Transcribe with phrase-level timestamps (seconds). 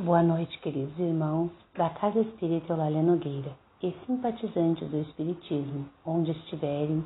[0.00, 3.50] Boa noite, queridos irmãos da Casa Espírita Eulália Nogueira
[3.82, 7.02] e simpatizantes do Espiritismo, onde estiverem,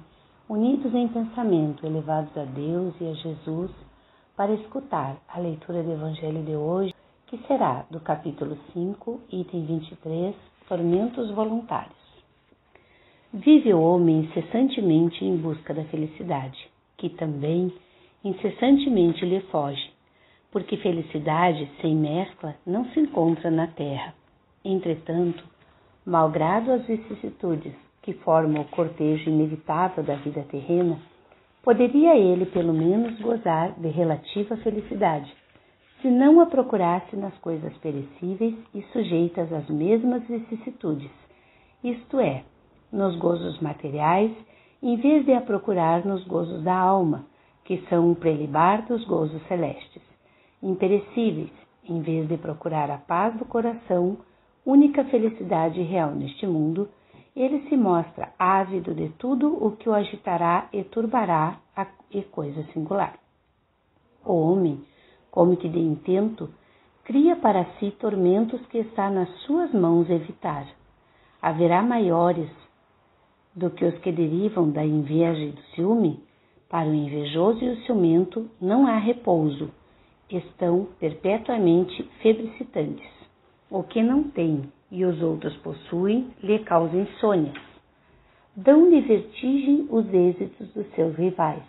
[0.47, 3.71] unidos em pensamento, elevados a Deus e a Jesus,
[4.37, 6.95] para escutar a leitura do Evangelho de hoje,
[7.29, 10.37] que será do capítulo 5, item 23,
[10.69, 11.97] Tormentos Voluntários.
[13.33, 16.69] Vive o homem incessantemente em busca da felicidade,
[16.99, 17.73] que também
[18.23, 19.92] incessantemente lhe foge
[20.53, 24.15] porque felicidade sem mescla não se encontra na terra.
[24.63, 25.43] Entretanto,
[26.05, 27.73] malgrado as vicissitudes
[28.03, 30.99] que formam o cortejo inevitável da vida terrena,
[31.65, 35.33] poderia ele pelo menos gozar de relativa felicidade,
[36.03, 41.11] se não a procurasse nas coisas perecíveis e sujeitas às mesmas vicissitudes,
[41.83, 42.43] isto é,
[42.93, 44.33] nos gozos materiais,
[44.83, 47.25] em vez de a procurar nos gozos da alma,
[47.65, 50.12] que são um prelibar dos gozos celestes
[50.63, 51.51] imperecíveis,
[51.89, 54.19] em vez de procurar a paz do coração,
[54.65, 56.89] única felicidade real neste mundo,
[57.35, 62.63] ele se mostra ávido de tudo o que o agitará e turbará a e coisa
[62.73, 63.19] singular.
[64.25, 64.85] O homem,
[65.31, 66.49] como que de intento,
[67.05, 70.67] cria para si tormentos que está nas suas mãos evitar.
[71.41, 72.51] Haverá maiores
[73.57, 76.23] do que os que derivam da inveja e do ciúme?
[76.69, 79.71] Para o invejoso e o ciumento não há repouso
[80.37, 83.11] estão perpetuamente febricitantes.
[83.71, 87.57] O que não tem e os outros possuem lhe causa insônias.
[88.55, 91.63] Dão-lhe vertigem os êxitos dos seus rivais.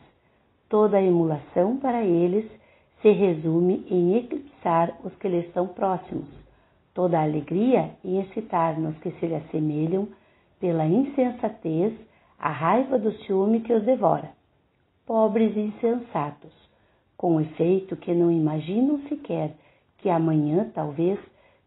[0.67, 2.45] Toda a emulação para eles
[3.01, 6.27] se resume em eclipsar os que lhes estão próximos.
[6.93, 10.07] Toda a alegria em excitar nos que se lhe assemelham
[10.59, 11.93] pela insensatez,
[12.39, 14.31] a raiva do ciúme que os devora.
[15.05, 16.53] Pobres insensatos,
[17.23, 19.55] com efeito que não imaginam sequer
[19.99, 21.17] que amanhã, talvez,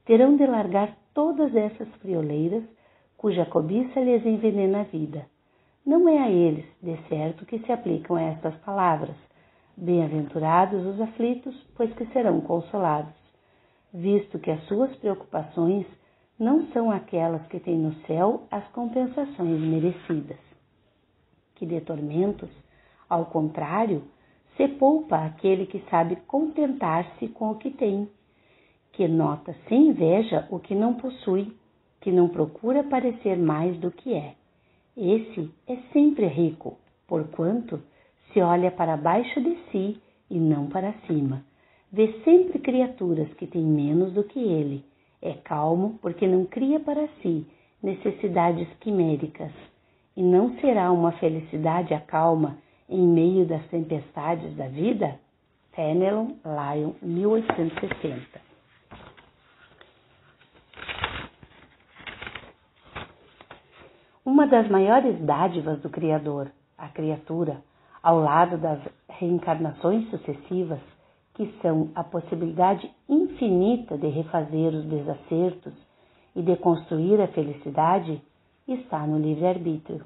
[0.05, 2.63] terão de largar todas essas frioleiras
[3.17, 5.25] cuja cobiça lhes envenena a vida.
[5.87, 9.17] Não é a eles, de certo, que se aplicam estas palavras.
[9.75, 13.17] Bem-aventurados os aflitos, pois que serão consolados,
[13.95, 15.87] visto que as suas preocupações
[16.39, 20.37] não são aquelas que têm no céu as compensações merecidas.
[21.55, 22.51] Que de tormentos,
[23.09, 24.03] ao contrário,
[24.57, 28.09] se poupa aquele que sabe contentar-se com o que tem,
[28.93, 31.53] que nota sem inveja o que não possui,
[32.01, 34.35] que não procura parecer mais do que é.
[34.97, 37.83] Esse é sempre rico, porquanto
[38.33, 40.01] se olha para baixo de si
[40.31, 41.45] e não para cima.
[41.93, 44.85] Vê sempre criaturas que têm menos do que ele.
[45.21, 47.47] É calmo porque não cria para si
[47.83, 49.53] necessidades quiméricas.
[50.17, 52.57] E não será uma felicidade a calma
[52.89, 55.19] em meio das tempestades da vida?
[55.75, 58.41] Fenelon Lyon, 1860.
[64.25, 67.63] Uma das maiores dádivas do Criador, a criatura,
[68.03, 70.81] ao lado das reencarnações sucessivas,
[71.35, 75.75] que são a possibilidade infinita de refazer os desacertos
[76.35, 78.21] e de construir a felicidade,
[78.67, 80.05] está no livre-arbítrio.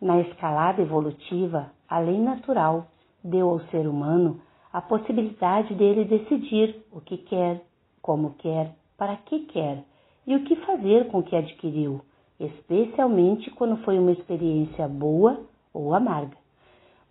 [0.00, 2.86] Na escalada evolutiva, a lei natural
[3.22, 4.40] deu ao ser humano
[4.72, 7.62] a possibilidade dele decidir o que quer,
[8.00, 9.84] como quer, para que quer
[10.26, 12.00] e o que fazer com o que adquiriu,
[12.38, 15.40] especialmente quando foi uma experiência boa
[15.72, 16.36] ou amarga.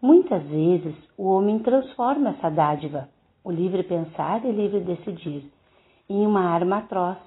[0.02, 3.10] Muitas vezes o homem transforma essa dádiva,
[3.44, 5.52] o livre pensar e livre decidir,
[6.10, 7.18] em uma arma atroz,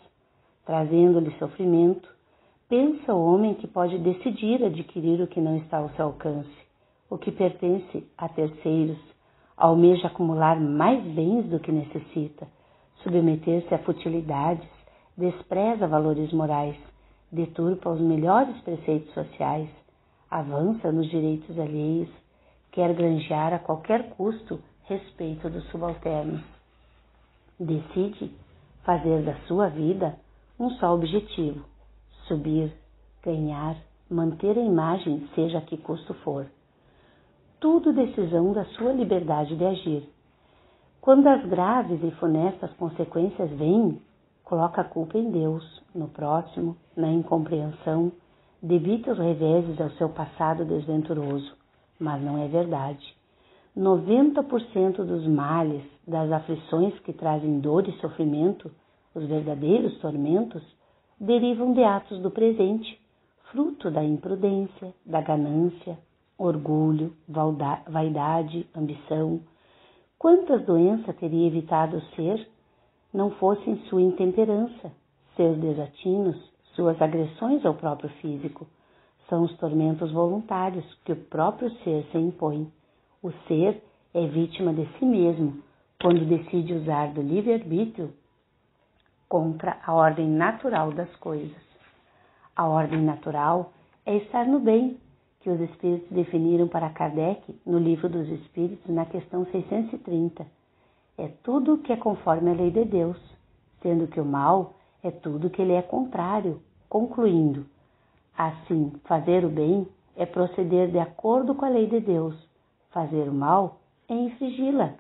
[0.65, 2.12] trazendo-lhe sofrimento.
[2.73, 6.63] Pensa o homem que pode decidir adquirir o que não está ao seu alcance
[7.13, 8.97] o que pertence a terceiros,
[9.55, 12.49] almeja acumular mais bens do que necessita,
[13.03, 14.67] submeter-se a futilidades,
[15.15, 16.75] despreza valores morais,
[17.31, 19.69] deturpa os melhores preceitos sociais,
[20.31, 22.09] avança nos direitos alheios,
[22.71, 26.41] quer granjear a qualquer custo respeito dos subalternos.
[27.61, 28.35] Decide
[28.85, 30.17] fazer da sua vida
[30.59, 31.63] um só objetivo:
[32.33, 32.73] subir,
[33.23, 33.77] ganhar,
[34.11, 36.47] manter a imagem, seja a que custo for
[37.63, 40.09] tudo decisão da sua liberdade de agir.
[41.01, 44.03] Quando as graves e funestas consequências vêm,
[44.43, 45.65] coloca a culpa em Deus,
[45.95, 48.11] no próximo, na incompreensão,
[48.61, 51.55] debita os reveses ao seu passado desventuroso,
[52.01, 53.17] mas não é verdade.
[53.79, 58.73] 90% dos males, das aflições que trazem dor e sofrimento,
[59.15, 60.65] os verdadeiros tormentos,
[61.23, 63.01] derivam de atos do presente,
[63.53, 65.97] fruto da imprudência, da ganância,
[66.37, 67.15] orgulho,
[67.89, 69.41] vaidade, ambição.
[70.19, 72.45] Quantas doenças teria evitado ser
[73.15, 74.91] não fossem sua intemperança,
[75.37, 76.37] seus desatinos,
[76.75, 78.67] suas agressões ao próprio físico.
[79.29, 82.69] São os tormentos voluntários que o próprio ser se impõe.
[83.23, 83.81] O ser
[84.13, 85.63] é vítima de si mesmo
[86.01, 88.13] quando decide usar do livre-arbítrio
[89.33, 91.57] contra a ordem natural das coisas.
[92.55, 93.73] A ordem natural
[94.05, 94.99] é estar no bem,
[95.41, 100.47] que os espíritos definiram para Kardec no Livro dos Espíritos, na questão 630.
[101.17, 103.17] É tudo que é conforme a lei de Deus,
[103.81, 107.65] sendo que o mal é tudo que lhe é contrário, concluindo:
[108.37, 112.37] assim, fazer o bem é proceder de acordo com a lei de Deus,
[112.91, 113.79] fazer o mal
[114.11, 114.93] é infringi-la.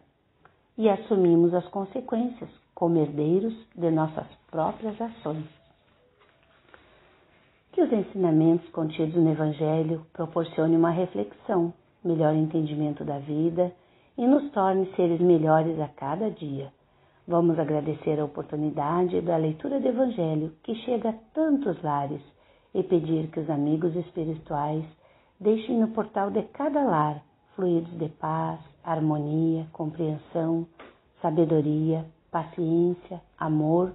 [0.79, 5.46] E assumimos as consequências como herdeiros de nossas próprias ações.
[7.72, 11.72] Que os ensinamentos contidos no Evangelho proporcionem uma reflexão,
[12.04, 13.72] melhor entendimento da vida
[14.19, 16.72] e nos torne seres melhores a cada dia.
[17.26, 22.20] Vamos agradecer a oportunidade da leitura do Evangelho que chega a tantos lares
[22.74, 24.84] e pedir que os amigos espirituais
[25.40, 27.22] deixem no portal de cada lar
[27.54, 30.66] fluidos de paz, harmonia, compreensão,
[31.20, 33.94] sabedoria, paciência, amor,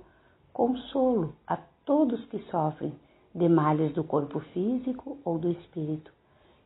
[0.53, 2.93] consolo a todos que sofrem
[3.33, 6.11] de males do corpo físico ou do espírito,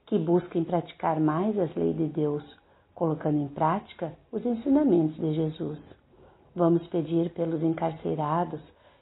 [0.05, 2.43] que busquem praticar mais as leis de Deus,
[2.93, 5.79] colocando em prática os ensinamentos de Jesus.
[6.53, 8.61] Vamos pedir pelos encarcerados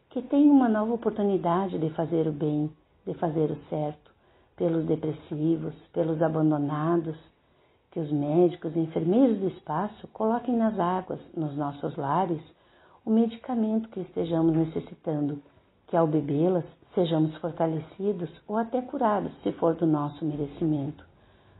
[0.10, 2.72] que tenham uma nova oportunidade de fazer o bem,
[3.06, 4.12] de fazer o certo,
[4.56, 7.18] pelos depressivos, pelos abandonados,
[7.92, 12.42] que os médicos e enfermeiros do espaço coloquem nas águas, nos nossos lares,
[13.10, 15.42] o medicamento que estejamos necessitando,
[15.88, 16.64] que ao bebê-las
[16.94, 21.04] sejamos fortalecidos ou até curados, se for do nosso merecimento.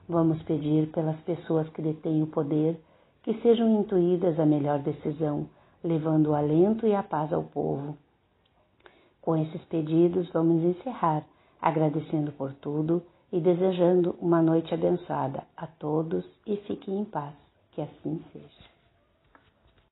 [0.08, 2.80] Vamos pedir pelas pessoas que detêm o poder
[3.24, 5.50] que sejam intuídas a melhor decisão,
[5.84, 7.98] levando o alento e a paz ao povo.
[9.20, 11.26] Com esses pedidos, vamos encerrar,
[11.60, 13.02] agradecendo por tudo
[13.34, 17.34] e desejando uma noite abençoada a todos e fiquem em paz.
[17.72, 18.69] Que assim seja.